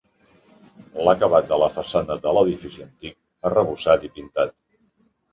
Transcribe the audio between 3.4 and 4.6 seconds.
arrebossat i pintat.